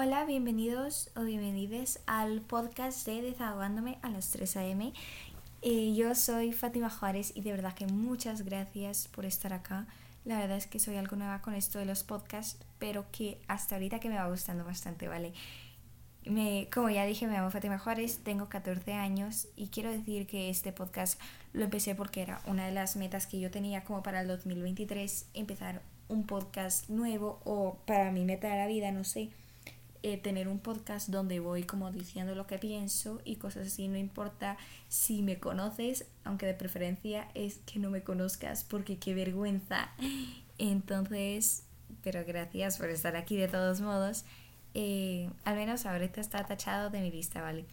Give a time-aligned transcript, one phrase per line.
[0.00, 4.92] Hola, bienvenidos o bienvenidas al podcast de Desahogándome a las 3 a.m.
[5.60, 9.88] Eh, yo soy Fátima Juárez y de verdad que muchas gracias por estar acá.
[10.24, 13.74] La verdad es que soy algo nueva con esto de los podcasts, pero que hasta
[13.74, 15.32] ahorita que me va gustando bastante, ¿vale?
[16.24, 20.48] Me, como ya dije, me llamo Fátima Juárez, tengo 14 años y quiero decir que
[20.48, 21.20] este podcast
[21.52, 25.26] lo empecé porque era una de las metas que yo tenía como para el 2023,
[25.34, 29.30] empezar un podcast nuevo o para mi meta de la vida, no sé
[30.02, 33.96] eh, tener un podcast donde voy como diciendo lo que pienso y cosas así, no
[33.96, 34.56] importa
[34.88, 39.90] si me conoces, aunque de preferencia es que no me conozcas porque qué vergüenza.
[40.58, 41.64] Entonces,
[42.02, 44.24] pero gracias por estar aquí de todos modos.
[44.74, 47.64] Eh, al menos ahorita está tachado de mi lista, ¿vale?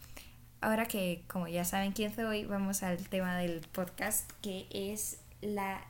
[0.60, 5.86] Ahora que como ya saben quién soy, vamos al tema del podcast, que es la...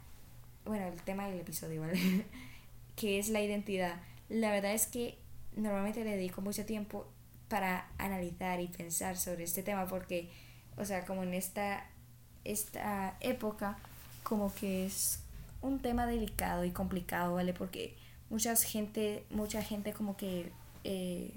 [0.64, 2.26] Bueno, el tema del episodio, ¿vale?
[2.96, 3.96] que es la identidad.
[4.28, 5.16] La verdad es que
[5.56, 7.06] normalmente le dedico mucho tiempo
[7.48, 10.30] para analizar y pensar sobre este tema porque,
[10.76, 11.86] o sea, como en esta,
[12.44, 13.78] esta época,
[14.22, 15.20] como que es
[15.62, 17.52] un tema delicado y complicado, ¿vale?
[17.52, 17.96] Porque
[18.30, 20.52] mucha gente, mucha gente como que
[20.84, 21.32] eh,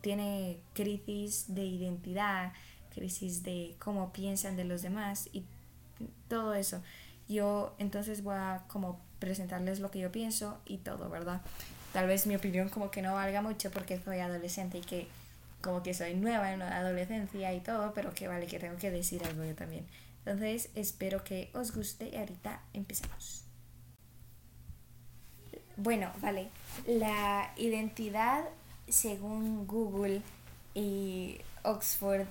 [0.00, 2.52] tiene crisis de identidad,
[2.94, 5.44] crisis de cómo piensan de los demás y
[6.28, 6.82] todo eso.
[7.28, 11.42] Yo entonces voy a como presentarles lo que yo pienso y todo, ¿verdad?
[11.92, 15.08] Tal vez mi opinión como que no valga mucho porque soy adolescente y que
[15.60, 18.90] como que soy nueva en la adolescencia y todo, pero que vale que tengo que
[18.90, 19.86] decir algo yo también.
[20.24, 23.44] Entonces espero que os guste y ahorita empecemos.
[25.76, 26.48] Bueno, vale.
[26.86, 28.44] La identidad
[28.88, 30.22] según Google
[30.74, 32.26] y Oxford,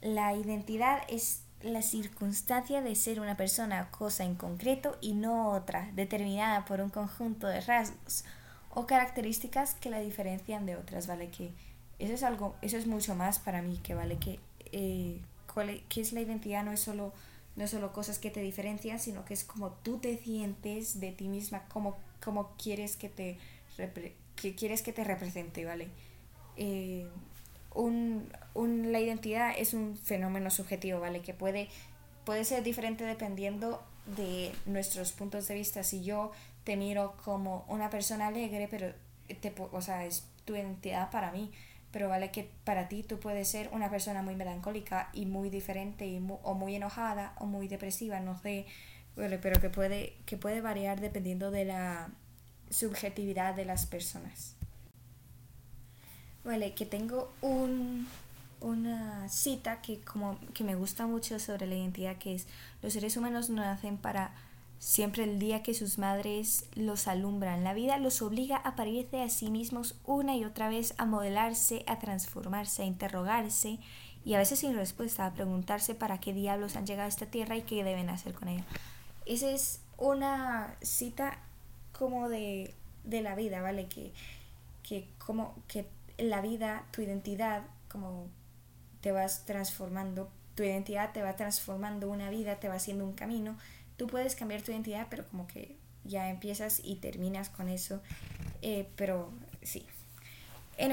[0.00, 5.90] la identidad es la circunstancia de ser una persona cosa en concreto y no otra,
[5.92, 8.24] determinada por un conjunto de rasgos
[8.70, 11.30] o características que la diferencian de otras, ¿vale?
[11.30, 11.50] Que
[11.98, 14.38] eso es algo, eso es mucho más para mí, que vale que
[14.72, 15.20] eh,
[15.56, 17.12] e, qué es la identidad no es solo
[17.56, 21.28] no solo cosas que te diferencian, sino que es como tú te sientes de ti
[21.28, 23.38] misma, como, como quieres que te
[24.36, 25.88] que quieres que te represente, ¿vale?
[26.56, 27.06] Eh,
[27.74, 31.20] un, un, la identidad es un fenómeno subjetivo, ¿vale?
[31.20, 31.68] Que puede,
[32.24, 33.82] puede ser diferente dependiendo
[34.16, 35.82] de nuestros puntos de vista.
[35.82, 36.32] Si yo
[36.70, 38.92] te miro como una persona alegre, pero
[39.40, 41.50] te, o sea, es tu identidad para mí.
[41.90, 46.06] Pero vale que para ti tú puedes ser una persona muy melancólica y muy diferente
[46.06, 48.66] y o muy enojada o muy depresiva, no sé,
[49.16, 52.10] pero que puede, que puede variar dependiendo de la
[52.70, 54.54] subjetividad de las personas.
[56.44, 58.06] Vale, que tengo un,
[58.60, 62.46] una cita que como que me gusta mucho sobre la identidad que es
[62.80, 64.30] los seres humanos no nacen para
[64.80, 69.28] Siempre el día que sus madres los alumbran, la vida los obliga a parirse a
[69.28, 73.78] sí mismos una y otra vez, a modelarse, a transformarse, a interrogarse
[74.24, 77.58] y a veces sin respuesta, a preguntarse para qué diablos han llegado a esta tierra
[77.58, 78.64] y qué deben hacer con ella.
[79.26, 81.38] Esa es una cita
[81.92, 82.74] como de,
[83.04, 83.86] de la vida, ¿vale?
[83.86, 84.14] Que,
[84.82, 85.86] que como que
[86.16, 88.28] la vida, tu identidad, como
[89.02, 93.58] te vas transformando, tu identidad te va transformando una vida, te va haciendo un camino
[94.00, 98.00] tú puedes cambiar tu identidad, pero como que ya empiezas y terminas con eso.
[98.62, 99.30] Eh, pero
[99.60, 99.84] sí.
[100.78, 100.90] En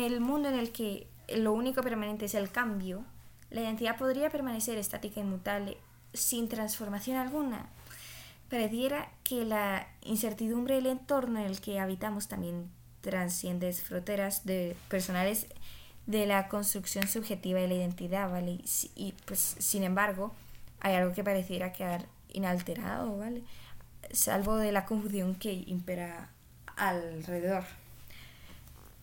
[0.00, 3.04] el, mundo en el que lo único permanente es el cambio,
[3.50, 5.76] la identidad podría permanecer estática e inmutable
[6.14, 7.68] sin transformación alguna.
[8.50, 12.72] Pareciera que la incertidumbre del entorno en el que habitamos también
[13.02, 15.46] trasciende fronteras de personales
[16.06, 18.58] de la construcción subjetiva de la identidad, ¿vale?
[18.96, 20.32] Y pues, sin embargo,
[20.80, 23.42] hay algo que pareciera quedar inalterado, ¿vale?
[24.12, 26.30] Salvo de la confusión que impera
[26.76, 27.64] alrededor.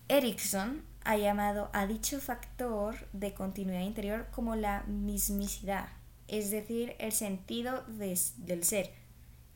[0.08, 5.88] Erickson ha llamado a dicho factor de continuidad interior como la mismicidad,
[6.28, 8.92] es decir, el sentido del ser,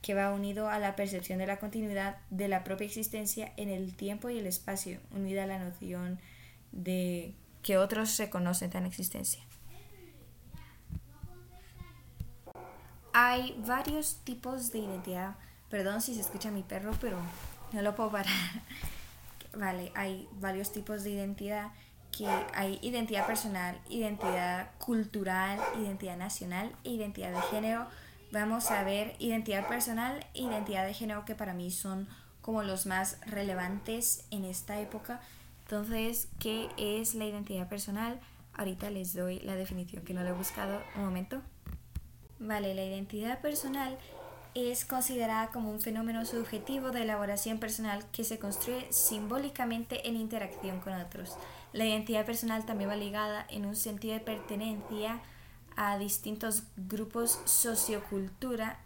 [0.01, 3.95] que va unido a la percepción de la continuidad de la propia existencia en el
[3.95, 6.19] tiempo y el espacio, unida a la noción
[6.71, 9.42] de que otros reconocen tan existencia.
[13.13, 15.36] Hay varios tipos de identidad.
[15.69, 17.18] Perdón si se escucha mi perro, pero
[17.71, 18.33] no lo puedo parar.
[19.56, 21.71] Vale, hay varios tipos de identidad
[22.12, 27.88] que hay identidad personal, identidad cultural, identidad nacional e identidad de género.
[28.31, 32.07] Vamos a ver identidad personal e identidad de género que para mí son
[32.42, 35.21] como los más relevantes en esta época.
[35.66, 38.19] Entonces, ¿qué es la identidad personal?
[38.54, 41.42] Ahorita les doy la definición que no la he buscado un momento.
[42.39, 43.97] Vale, la identidad personal
[44.56, 50.80] es considerada como un fenómeno subjetivo de elaboración personal que se construye simbólicamente en interacción
[50.80, 51.35] con otros.
[51.71, 55.21] La identidad personal también va ligada en un sentido de pertenencia
[55.75, 58.77] a distintos grupos sociocultura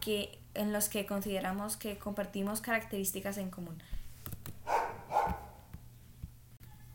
[0.00, 3.82] que, en los que consideramos que compartimos características en común.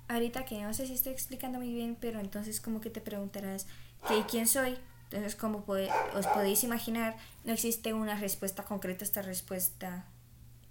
[0.07, 3.65] Ahorita que no sé si estoy explicando muy bien, pero entonces como que te preguntarás,
[4.07, 4.77] ¿qué, ¿quién soy?
[5.15, 5.65] Entonces, como
[6.13, 7.15] os podéis imaginar,
[7.45, 10.05] no existe una respuesta concreta a esta respuesta,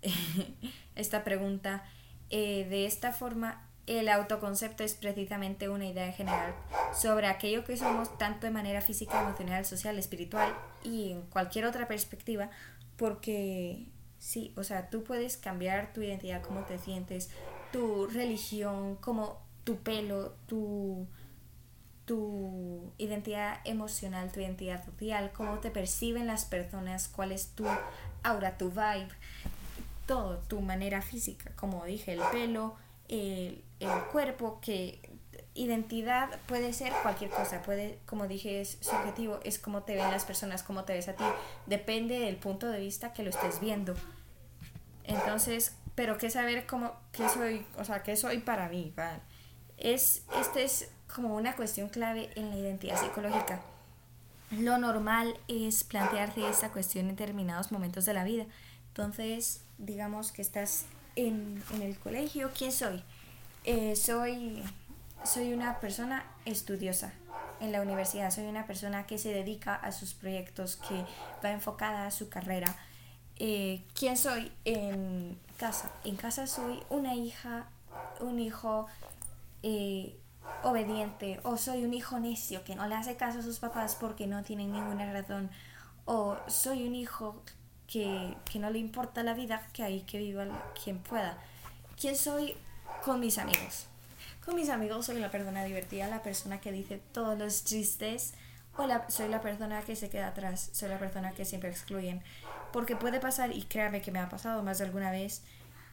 [0.96, 1.82] esta pregunta.
[2.28, 6.54] Eh, de esta forma, el autoconcepto es precisamente una idea general
[6.94, 11.88] sobre aquello que somos tanto de manera física, emocional, social, espiritual y en cualquier otra
[11.88, 12.50] perspectiva,
[12.98, 13.86] porque
[14.18, 17.30] sí, o sea, tú puedes cambiar tu identidad, cómo te sientes,
[17.72, 21.06] tu religión, como tu pelo, tu
[22.04, 27.66] tu identidad emocional, tu identidad social, cómo te perciben las personas, cuál es tu
[28.22, 29.08] aura, tu vibe,
[30.06, 32.76] todo, tu manera física, como dije, el pelo,
[33.08, 33.62] el,
[34.12, 35.00] cuerpo, que
[35.54, 40.24] identidad puede ser cualquier cosa, puede, como dije, es subjetivo, es cómo te ven las
[40.24, 41.24] personas, cómo te ves a ti,
[41.66, 43.94] depende del punto de vista que lo estés viendo.
[45.04, 48.92] Entonces, pero qué saber cómo, qué soy, o sea, qué soy para mí,
[49.76, 53.60] Es, este es como una cuestión clave en la identidad psicológica.
[54.50, 58.46] Lo normal es plantearse esta cuestión en determinados momentos de la vida.
[58.88, 63.02] Entonces, digamos que estás en, el colegio, ¿quién soy?
[63.64, 64.62] Eh, soy,
[65.24, 67.12] soy una persona estudiosa.
[67.60, 71.04] En la universidad soy una persona que se dedica a sus proyectos, que
[71.44, 72.76] va enfocada a su carrera.
[73.36, 75.90] Eh, ¿Quién soy en casa?
[76.04, 77.66] En casa soy una hija,
[78.20, 78.86] un hijo
[79.62, 80.16] eh,
[80.62, 84.26] obediente o soy un hijo necio que no le hace caso a sus papás porque
[84.26, 85.50] no tienen ninguna razón
[86.04, 87.42] o soy un hijo
[87.86, 90.46] que, no le importa la vida que hay que viva
[90.82, 91.38] quien pueda.
[92.00, 92.56] ¿Quién soy
[93.04, 93.86] con mis amigos?
[94.44, 98.34] Con mis amigos soy la persona divertida, la persona que dice todos los chistes
[98.76, 102.22] o soy la persona que se queda atrás, soy la persona que siempre excluyen.
[102.72, 105.42] Porque puede pasar, y créame que me ha pasado más de alguna vez,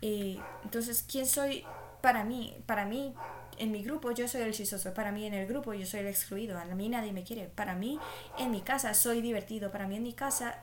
[0.02, 1.64] eh, entonces, ¿quién soy
[2.02, 2.58] para mí?
[2.66, 3.14] Para mí,
[3.62, 6.08] en mi grupo yo soy el chistoso, para mí en el grupo yo soy el
[6.08, 8.00] excluido, a mí nadie me quiere, para mí
[8.40, 10.58] en mi casa soy divertido, para mí en mi casa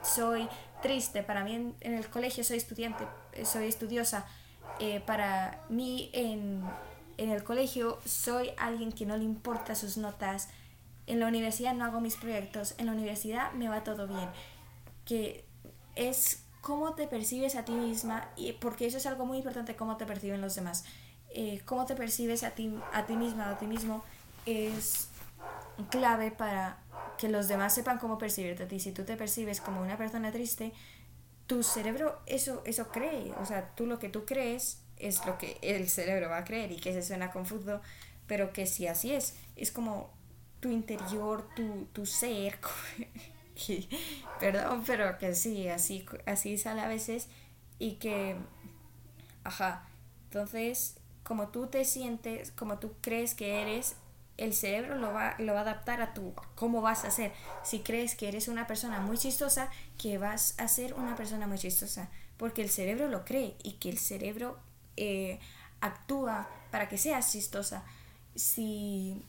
[0.00, 0.48] soy
[0.82, 4.24] triste, para mí en, el colegio soy estudiante, eh, soy estudiosa,
[4.78, 6.62] eh, para mí en,
[7.16, 10.48] en el colegio soy alguien que no le importa sus notas,
[11.08, 14.28] en la universidad no hago mis proyectos, en la universidad me va todo bien,
[15.04, 15.44] que
[15.96, 19.96] es cómo te percibes a ti misma, y porque eso es algo muy importante, cómo
[19.96, 20.84] te perciben los demás.
[21.32, 24.04] Eh, cómo te percibes a ti, a ti misma, a ti mismo,
[24.46, 25.08] es
[25.90, 26.78] clave para
[27.18, 28.80] que los demás sepan cómo percibirte a ti.
[28.80, 30.72] Si tú te percibes como una persona triste,
[31.46, 33.32] tu cerebro eso, eso cree.
[33.40, 36.72] O sea, tú lo que tú crees es lo que el cerebro va a creer
[36.72, 37.80] y que se suena confuso,
[38.26, 40.12] pero que si así es, es como
[40.60, 42.58] tu interior, tu, tu ser.
[44.40, 47.28] Perdón, pero que sí, así, así sale a veces
[47.78, 48.36] y que,
[49.44, 49.88] ajá,
[50.24, 50.99] entonces
[51.30, 53.94] como tú te sientes, como tú crees que eres,
[54.36, 57.32] el cerebro lo va, lo va a adaptar a tu cómo vas a ser.
[57.62, 61.56] Si crees que eres una persona muy chistosa, que vas a ser una persona muy
[61.56, 64.58] chistosa, porque el cerebro lo cree y que el cerebro
[64.96, 65.38] eh,
[65.80, 67.84] actúa para que seas chistosa.
[68.34, 69.22] Si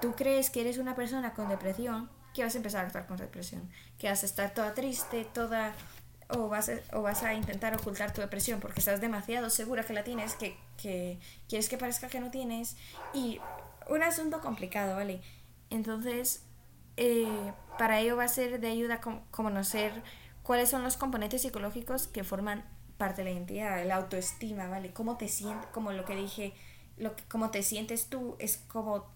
[0.00, 3.16] tú crees que eres una persona con depresión, que vas a empezar a actuar con
[3.16, 5.74] depresión, que vas a estar toda triste, toda
[6.32, 9.92] o vas, a, o vas a intentar ocultar tu depresión porque estás demasiado segura que
[9.92, 11.18] la tienes, que, que
[11.48, 12.76] quieres que parezca que no tienes.
[13.12, 13.40] Y
[13.88, 15.20] un asunto complicado, ¿vale?
[15.70, 16.44] Entonces,
[16.96, 20.02] eh, para ello va a ser de ayuda conocer
[20.42, 22.64] cuáles son los componentes psicológicos que forman
[22.98, 24.92] parte de la identidad, la autoestima, ¿vale?
[24.92, 26.52] Cómo te sientes, como lo que dije,
[26.96, 29.06] lo que, cómo te sientes tú es como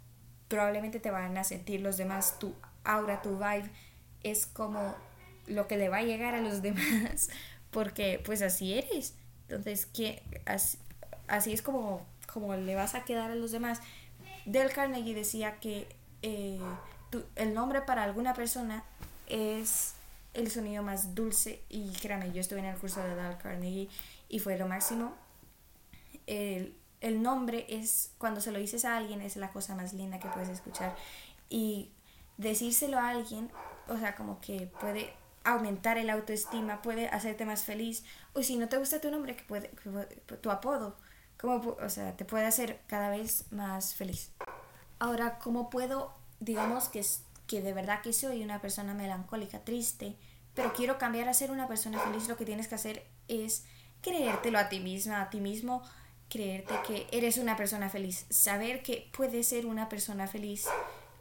[0.48, 2.54] probablemente te van a sentir los demás, tu
[2.84, 3.70] aura, tu vibe,
[4.22, 4.94] es como
[5.46, 7.28] lo que le va a llegar a los demás,
[7.70, 9.14] porque pues así eres.
[9.48, 13.80] Entonces, que así, es como, como le vas a quedar a los demás.
[14.46, 15.86] Del Carnegie decía que
[16.22, 16.58] eh,
[17.36, 18.84] el nombre para alguna persona
[19.26, 19.94] es
[20.34, 23.88] el sonido más dulce y créanme, yo estuve en el curso de Dale Carnegie
[24.28, 25.14] y fue lo máximo.
[26.26, 30.18] El, el nombre es, cuando se lo dices a alguien, es la cosa más linda
[30.18, 30.96] que puedes escuchar.
[31.48, 31.90] Y
[32.38, 33.50] decírselo a alguien,
[33.88, 35.12] o sea, como que puede
[35.44, 38.04] aumentar el autoestima, puede hacerte más feliz.
[38.32, 39.68] O si no te gusta tu nombre, que puede,
[40.40, 40.96] tu apodo,
[41.38, 44.32] como, o sea, te puede hacer cada vez más feliz.
[44.98, 47.04] Ahora, ¿cómo puedo, digamos, que,
[47.46, 50.16] que de verdad que soy una persona melancólica, triste,
[50.54, 53.64] pero quiero cambiar a ser una persona feliz, lo que tienes que hacer es
[54.00, 55.82] creértelo a ti misma, a ti mismo,
[56.28, 60.66] creerte que eres una persona feliz, saber que puedes ser una persona feliz.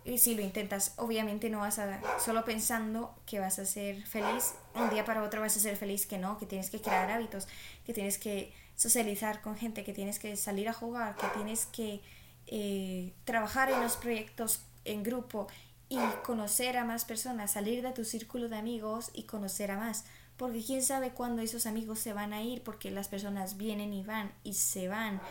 [0.06, 4.54] Y si lo intentas, obviamente no vas a, solo pensando que vas a ser feliz,
[4.76, 7.48] un día para otro vas a ser feliz, que no, que tienes que crear hábitos,
[7.86, 12.02] que tienes que socializar con gente, que tienes que salir a jugar, que tienes que
[12.48, 15.48] eh, trabajar en los proyectos en grupo
[15.88, 20.06] y conocer a más personas, salir de tu círculo de amigos y conocer a más.
[20.38, 24.04] Porque quién sabe cuándo esos amigos se van a ir, porque las personas vienen y
[24.04, 25.22] van y se van.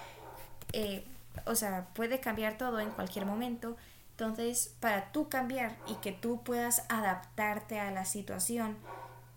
[0.73, 1.05] Eh,
[1.47, 3.76] o sea, puede cambiar todo en cualquier momento.
[4.12, 8.76] Entonces, para tú cambiar y que tú puedas adaptarte a la situación,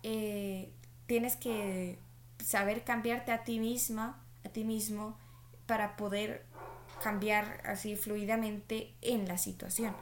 [0.02, 0.70] eh,
[1.06, 1.98] tienes que
[2.44, 5.16] saber cambiarte a ti misma, a ti mismo,
[5.66, 6.44] para poder
[7.02, 9.94] cambiar así fluidamente en la situación.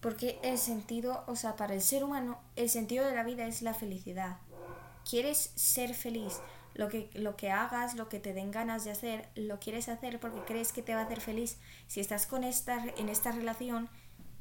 [0.00, 3.62] Porque el sentido, o sea, para el ser humano, el sentido de la vida es
[3.62, 4.36] la felicidad.
[5.08, 6.40] Quieres ser feliz.
[6.74, 10.18] Lo que, lo que hagas, lo que te den ganas de hacer, lo quieres hacer
[10.18, 11.58] porque crees que te va a hacer feliz.
[11.86, 13.88] Si estás con esta, en esta relación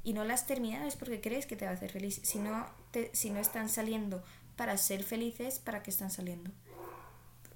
[0.04, 2.20] y no la has terminado es porque crees que te va a hacer feliz.
[2.24, 2.66] Si no,
[3.12, 4.24] si no están saliendo
[4.56, 6.52] para ser felices, ¿para qué están saliendo?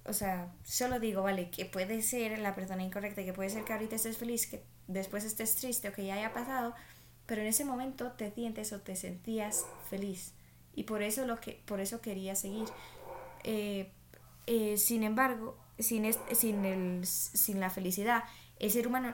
[0.05, 3.73] O sea, solo digo, vale, que puede ser la persona incorrecta, que puede ser que
[3.73, 6.73] ahorita estés feliz, que después estés triste o que ya haya pasado,
[7.25, 10.33] pero en ese momento te sientes o te sentías feliz
[10.77, 12.67] y por eso lo que por eso quería seguir
[13.43, 13.91] eh,
[14.47, 18.23] eh, sin embargo sin sin el sin la felicidad
[18.59, 19.13] el ser humano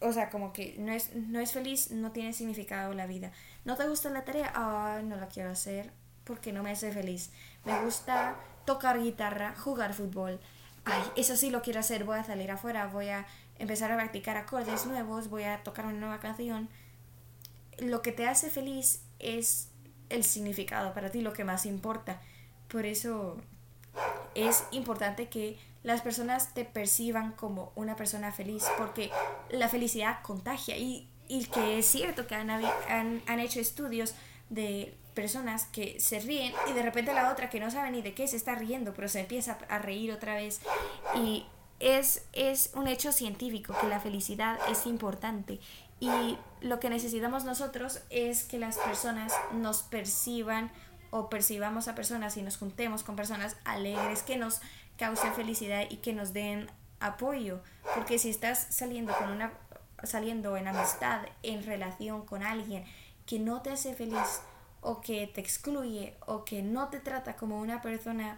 [0.00, 3.32] o sea como que no es no es feliz no tiene significado la vida.
[3.64, 5.92] No te gusta la tarea ah no la quiero hacer
[6.24, 7.30] porque no me hace feliz.
[7.64, 10.40] Me gusta tocar guitarra jugar fútbol.
[10.84, 13.26] Ay eso sí lo quiero hacer voy a salir afuera voy a
[13.58, 16.68] empezar a practicar acordes nuevos voy a tocar una nueva canción.
[17.78, 19.70] Lo que te hace feliz es
[20.10, 22.20] el significado para ti, lo que más importa.
[22.68, 23.38] Por eso
[24.34, 29.10] es importante que las personas te perciban como una persona feliz, porque
[29.50, 34.14] la felicidad contagia y, y que es cierto que han, han, han, hecho estudios
[34.48, 38.14] de personas que se ríen y de repente la otra que no sabe ni de
[38.14, 40.60] qué se está riendo, pero se empieza a reír otra vez.
[41.14, 41.46] Y
[41.80, 45.60] es, es un hecho científico que la felicidad es importante
[46.00, 50.70] y lo que necesitamos nosotros es que las personas nos perciban
[51.16, 54.60] o percibamos a personas y nos juntemos con personas alegres que nos
[54.98, 56.66] causen felicidad y que nos den
[56.98, 57.60] apoyo.
[57.94, 59.52] Porque si estás saliendo con una
[60.02, 62.84] saliendo en amistad, en relación con alguien
[63.26, 64.42] que no te hace feliz
[64.80, 68.36] o que te excluye o que no te trata como una persona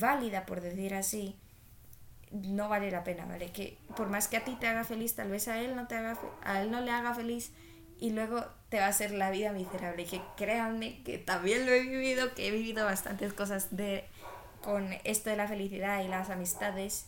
[0.00, 1.36] válida, por decir así,
[2.32, 3.52] no vale la pena, ¿vale?
[3.52, 5.96] Que por más que a ti te haga feliz, tal vez a él no te
[5.96, 7.52] haga a él no le haga feliz
[8.00, 10.04] y luego te va a hacer la vida miserable.
[10.06, 14.04] Que créanme que también lo he vivido, que he vivido bastantes cosas de
[14.62, 17.06] con esto de la felicidad y las amistades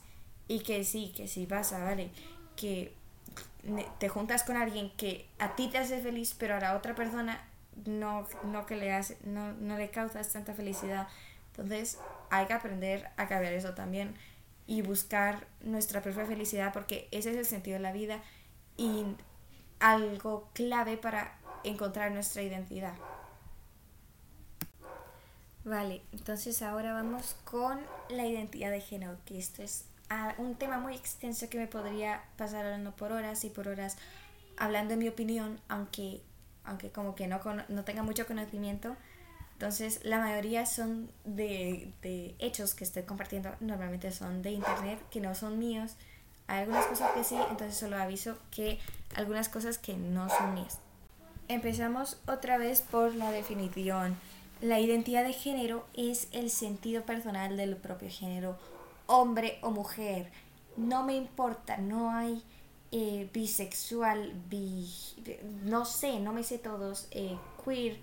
[0.48, 2.10] y que sí, que sí pasa, ¿vale?
[2.56, 2.94] Que
[3.98, 7.42] te juntas con alguien que a ti te hace feliz, pero a la otra persona
[7.86, 11.08] no, no que le hace, no, no le causas tanta felicidad.
[11.52, 11.98] Entonces
[12.30, 14.14] hay que aprender a cambiar eso también
[14.66, 18.20] y buscar nuestra propia felicidad porque ese es el sentido de la vida
[18.76, 19.04] y
[19.82, 22.94] algo clave para encontrar nuestra identidad.
[25.64, 30.78] Vale, entonces ahora vamos con la identidad de género, que esto es ah, un tema
[30.78, 33.96] muy extenso que me podría pasar hablando por horas y por horas
[34.56, 36.20] hablando en mi opinión, aunque,
[36.64, 38.96] aunque como que no, no tenga mucho conocimiento
[39.62, 45.20] entonces, la mayoría son de, de, hechos que estoy compartiendo, normalmente son de internet, que
[45.20, 45.92] no son míos.
[46.48, 48.80] Hay algunas cosas que sí, entonces solo aviso que
[49.14, 50.78] algunas cosas que no son mías.
[51.48, 54.16] Empezamos otra vez por la definición.
[54.60, 58.56] La identidad de género es el sentido personal del propio género,
[59.06, 60.30] hombre o mujer.
[60.76, 62.42] No me importa, no hay
[62.92, 64.88] eh, bisexual, bi,
[65.64, 67.98] no sé, no me sé todos, eh, queer,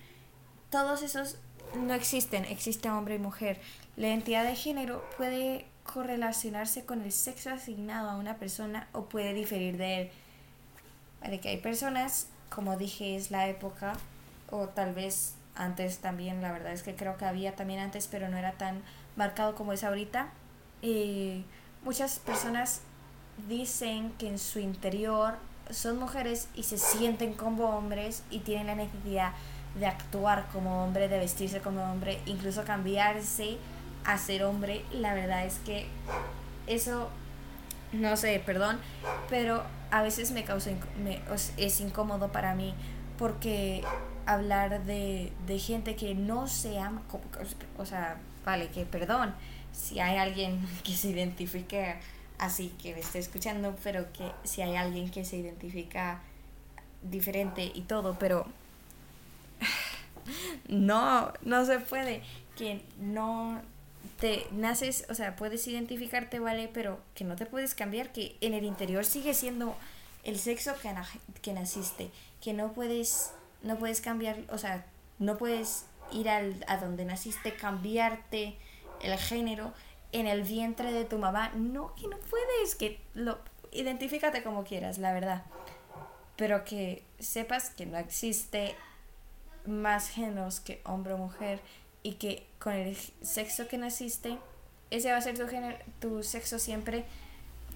[0.70, 1.38] todos esos
[1.76, 3.60] no existen, existe hombre y mujer.
[3.96, 9.34] La identidad de género puede correlacionarse con el sexo asignado a una persona o puede
[9.34, 10.10] diferir de él.
[11.22, 13.94] Vale, que hay personas, como dije, es la época,
[14.50, 18.30] o tal vez antes también, la verdad es que creo que había también antes, pero
[18.30, 18.82] no era tan
[19.16, 20.30] marcado como es ahorita.
[20.82, 21.44] Eh,
[21.84, 22.82] muchas personas
[23.48, 25.36] dicen que en su interior
[25.70, 29.34] son mujeres y se sienten como hombres y tienen la necesidad
[29.78, 33.58] de actuar como hombre, de vestirse como hombre, incluso cambiarse
[34.06, 35.88] a ser hombre, la verdad es que
[36.66, 37.10] eso,
[37.92, 38.80] no sé, perdón,
[39.30, 40.72] pero a veces me causa,
[41.58, 42.74] es incómodo para mí
[43.18, 43.84] porque
[44.26, 47.02] hablar de, de gente que no se ama,
[47.78, 49.34] o sea, vale, que perdón,
[49.72, 51.96] si hay alguien que se identifique
[52.38, 56.22] así, que me esté escuchando, pero que si hay alguien que se identifica
[57.02, 58.46] diferente y todo, pero
[60.70, 62.22] no, no se puede,
[62.56, 63.62] que no
[64.20, 66.70] te naces, o sea, puedes identificarte, ¿vale?
[66.74, 69.76] Pero que no te puedes cambiar, que en el interior sigue siendo
[70.24, 70.94] el sexo que,
[71.42, 73.32] que naciste, que no puedes,
[73.64, 74.86] no puedes cambiar, o sea,
[75.20, 78.58] no puedes ir al, a donde naciste, cambiarte
[79.02, 79.74] el género
[80.12, 81.52] en el vientre de tu mamá.
[81.56, 83.40] No, que no puedes, que lo
[83.72, 85.44] identifícate como quieras, la verdad.
[86.36, 88.76] Pero que sepas que no existe
[89.66, 91.60] más géneros que hombre o mujer
[92.04, 94.38] y que con el sexo que naciste,
[94.90, 95.46] ese va a ser tu,
[96.00, 97.06] tu sexo siempre,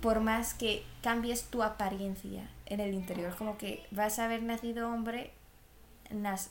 [0.02, 3.36] por más que cambies tu apariencia en el interior.
[3.36, 5.32] Como que vas a haber nacido hombre,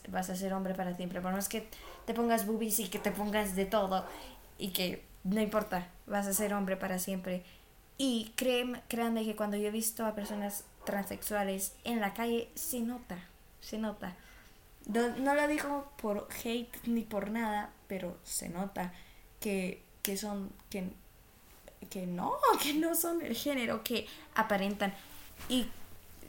[0.09, 1.21] vas a ser hombre para siempre.
[1.21, 1.67] Por más que
[2.05, 4.05] te pongas boobies y que te pongas de todo
[4.57, 7.43] y que no importa, vas a ser hombre para siempre.
[7.97, 12.81] Y créanme, créanme que cuando yo he visto a personas transexuales en la calle, se
[12.81, 13.17] nota,
[13.61, 14.15] se nota.
[14.87, 18.93] No, lo digo por hate ni por nada, pero se nota
[19.39, 20.91] que, que son, que,
[21.89, 24.93] que no, que no son el género que aparentan.
[25.47, 25.69] Y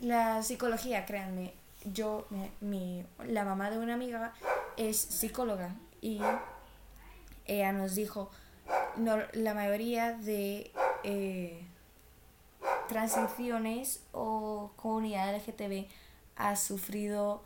[0.00, 1.52] la psicología, créanme,
[1.84, 2.26] yo,
[2.61, 4.32] mi, la mamá de una amiga
[4.76, 6.20] es psicóloga y
[7.46, 8.30] ella nos dijo,
[8.96, 10.70] no, la mayoría de
[11.02, 11.66] eh,
[12.88, 15.87] transiciones o comunidad LGTB
[16.37, 17.42] ha sufrido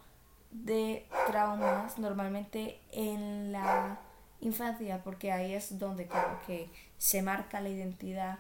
[0.51, 4.01] de traumas normalmente en la
[4.41, 8.39] infancia porque ahí es donde como que se marca la identidad.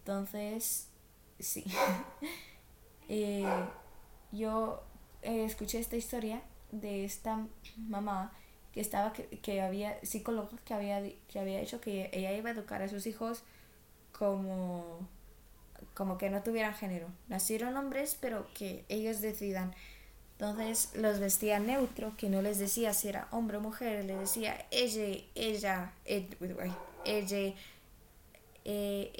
[0.00, 0.88] Entonces
[1.38, 1.64] sí.
[3.06, 3.44] Eh,
[4.32, 4.82] yo
[5.20, 6.40] eh, escuché esta historia
[6.72, 7.46] de esta
[7.76, 8.32] mamá
[8.72, 12.80] que estaba que, había psicólogo que había que había hecho que ella iba a educar
[12.80, 13.42] a sus hijos
[14.12, 15.06] como
[15.92, 17.08] como que no tuvieran género.
[17.28, 19.74] Nacieron hombres pero que ellos decidan
[20.38, 24.66] entonces los vestía neutro que no les decía si era hombre o mujer les decía
[24.70, 27.54] ella ella ella ella,
[28.64, 29.12] eh,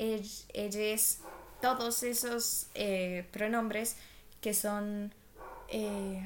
[0.55, 0.97] ella,
[1.61, 3.97] todos esos eh, pronombres
[4.41, 5.13] que son
[5.69, 6.23] eh,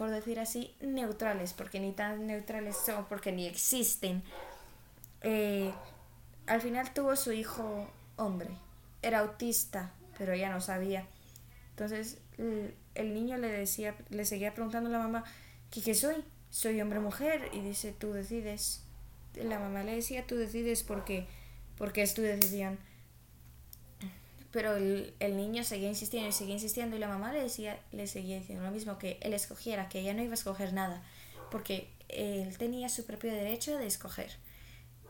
[0.00, 4.22] por decir así, neutrales, porque ni tan neutrales son, porque ni existen.
[5.20, 5.70] Eh,
[6.46, 8.48] al final tuvo su hijo hombre,
[9.02, 11.04] era autista, pero ella no sabía.
[11.80, 12.18] Entonces
[12.94, 15.24] el, niño le decía, le seguía preguntando a la mamá,
[15.70, 16.16] ¿qué, qué soy?
[16.50, 18.84] Soy hombre o mujer, y dice, tú decides.
[19.34, 21.26] La mamá le decía, tú decides porque,
[21.78, 22.78] porque es tu decisión.
[24.50, 28.06] Pero el, el, niño seguía insistiendo y seguía insistiendo y la mamá le decía, le
[28.06, 31.02] seguía diciendo lo mismo, que él escogiera, que ella no iba a escoger nada,
[31.50, 34.32] porque él tenía su propio derecho de escoger.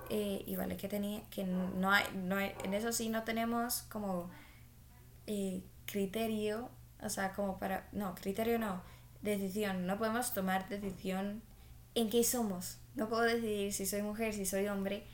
[0.09, 3.83] Eh, y vale, que tenía, que no hay, no hay, en eso sí no tenemos
[3.89, 4.31] como
[5.27, 6.69] eh, criterio,
[7.03, 8.83] o sea, como para, no, criterio no,
[9.23, 11.43] decisión, no podemos tomar decisión
[11.95, 15.05] en qué somos, no puedo decidir si soy mujer, si soy hombre,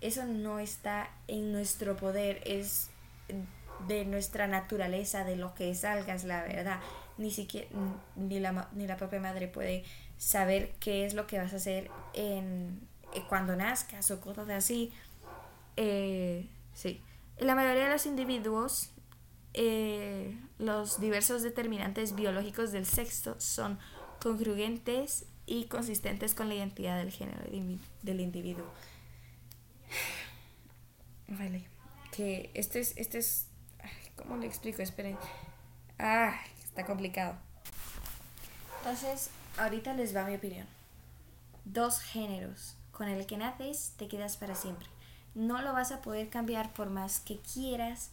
[0.00, 2.90] eso no está en nuestro poder, es
[3.86, 6.80] de nuestra naturaleza, de lo que salga, es la verdad.
[7.18, 7.68] Ni siquiera,
[8.16, 9.84] ni la, ni la propia madre puede
[10.18, 12.80] saber qué es lo que vas a hacer en,
[13.14, 14.92] eh, cuando nazcas o cosas así.
[15.76, 17.00] Eh, sí.
[17.38, 18.90] La mayoría de los individuos,
[19.54, 23.78] eh, los diversos determinantes biológicos del sexo son
[24.20, 27.42] congruentes y consistentes con la identidad del género
[28.02, 28.66] del individuo.
[31.28, 31.64] Vale,
[32.12, 33.46] que este es, este es
[34.16, 34.82] ¿Cómo le explico?
[34.82, 35.18] Esperen.
[35.98, 36.34] Ah,
[36.64, 37.36] está complicado.
[38.78, 40.66] Entonces, ahorita les va mi opinión.
[41.64, 42.76] Dos géneros.
[42.92, 44.86] Con el que naces, te quedas para siempre.
[45.34, 48.10] No lo vas a poder cambiar por más que quieras,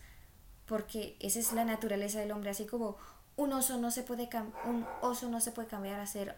[0.70, 2.52] porque esa es la naturaleza del hombre.
[2.52, 2.96] Así como
[3.36, 4.30] un oso no se puede,
[4.66, 6.38] un oso no se puede cambiar a ser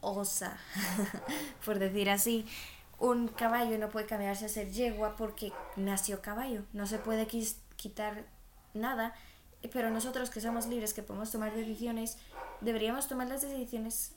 [0.00, 0.58] osa,
[1.64, 2.44] por decir así.
[2.98, 6.64] Un caballo no puede cambiarse a ser yegua porque nació caballo.
[6.72, 7.26] No se puede
[7.76, 8.24] quitar
[8.74, 9.14] nada,
[9.72, 12.18] pero nosotros que somos libres, que podemos tomar decisiones,
[12.60, 14.12] deberíamos tomar las decisiones,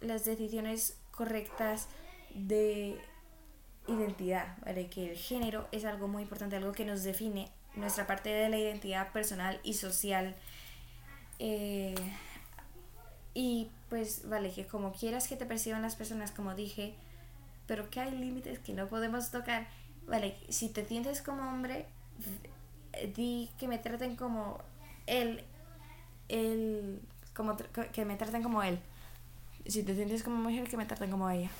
[0.00, 1.88] las decisiones correctas
[2.34, 2.98] de
[3.86, 4.88] identidad, ¿vale?
[4.88, 8.58] Que el género es algo muy importante, algo que nos define nuestra parte de la
[8.58, 10.34] identidad personal y social.
[11.38, 11.94] Eh,
[13.34, 16.94] y pues, vale, que como quieras que te perciban las personas, como dije,
[17.66, 19.68] pero que hay límites que no podemos tocar.
[20.06, 21.86] Vale, si te sientes como hombre,
[23.14, 24.58] di que me traten como
[25.06, 25.44] él
[26.28, 27.00] él,
[27.34, 27.56] como
[27.92, 28.78] que me traten como él.
[29.66, 31.50] Si te sientes como mujer, que me traten como ella.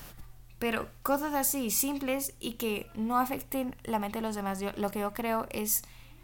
[0.57, 4.59] Pero cosas así, simples y que no afecten la mente de los demás.
[4.59, 5.83] Yo, lo que yo creo es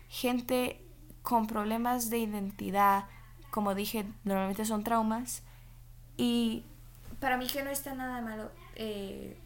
[0.09, 0.81] gente
[1.21, 3.05] con problemas de identidad,
[3.51, 5.43] como dije, normalmente son traumas.
[6.17, 6.63] Y
[7.19, 9.37] para mí que no está nada malo eh,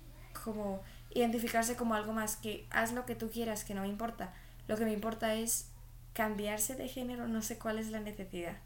[0.43, 0.81] como
[1.13, 4.33] identificarse como algo más, que haz lo que tú quieras, que no me importa.
[4.67, 5.67] Lo que me importa es
[6.13, 8.57] cambiarse de género, no sé cuál es la necesidad.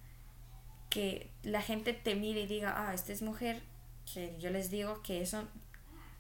[0.90, 3.62] Que la gente te mire y diga, ah, esta es mujer,
[4.12, 5.48] que yo les digo que eso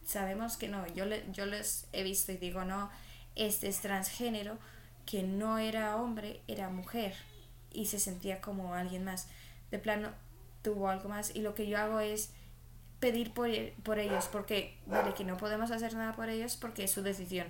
[0.06, 0.86] sabemos que no.
[0.94, 2.90] Yo, le, yo les he visto y digo, no,
[3.36, 4.58] este es transgénero,
[5.06, 7.16] que no era hombre, era mujer
[7.72, 9.28] y se sentía como alguien más.
[9.72, 10.10] De plano,
[10.62, 12.32] tuvo algo más y lo que yo hago es
[13.00, 13.50] pedir por,
[13.84, 17.48] por ellos, porque, vale, que no podemos hacer nada por ellos porque es su decisión.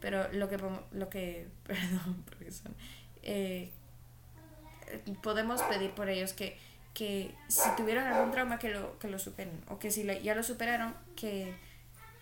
[0.00, 0.58] Pero lo que,
[0.92, 2.74] lo que perdón, son,
[3.22, 3.72] eh,
[5.22, 6.56] podemos pedir por ellos que,
[6.92, 10.42] que si tuvieron algún trauma que lo, que lo superen, o que si ya lo
[10.42, 11.54] superaron, que,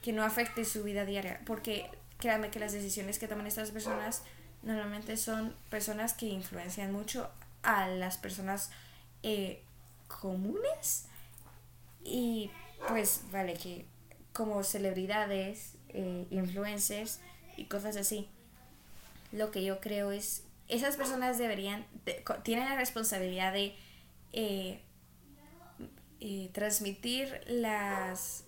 [0.00, 4.22] que no afecte su vida diaria, porque créanme que las decisiones que toman estas personas
[4.62, 7.30] normalmente son personas que influencian mucho
[7.62, 8.70] a las personas
[9.22, 9.62] eh,
[10.08, 11.06] comunes
[12.04, 12.50] y
[12.88, 13.86] pues vale, que
[14.32, 17.20] como celebridades, eh, influencers
[17.56, 18.28] y cosas así.
[19.30, 21.86] Lo que yo creo es, esas personas deberían,
[22.42, 23.74] tienen la responsabilidad de
[24.32, 24.80] eh,
[26.20, 28.44] eh, transmitir las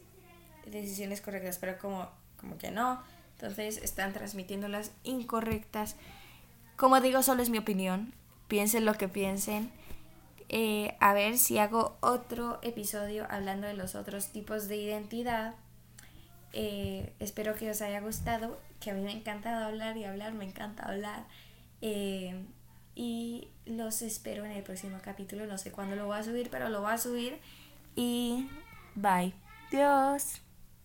[0.67, 3.03] decisiones correctas, pero como, como que no,
[3.35, 5.97] entonces están transmitiendo las incorrectas.
[6.77, 8.15] Como digo, solo es mi opinión,
[8.49, 9.71] piensen lo que piensen
[10.49, 15.55] eh, a ver si hago otro episodio hablando de los otros tipos de identidad.
[16.53, 20.33] Eh, espero que os haya gustado, que a mí me ha encantado hablar y hablar,
[20.33, 21.25] me encanta hablar.
[21.81, 22.41] Eh,
[22.95, 25.47] y los espero en el próximo capítulo.
[25.47, 27.39] No sé cuándo lo voy a subir, pero lo voy a subir.
[27.97, 28.49] Y
[28.95, 29.35] bye.
[29.71, 30.44] Dios.